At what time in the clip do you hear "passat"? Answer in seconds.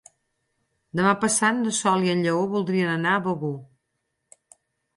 1.25-1.59